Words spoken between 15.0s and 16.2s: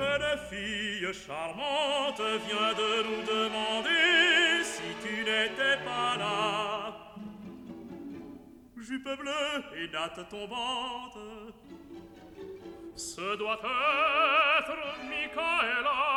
Michaela.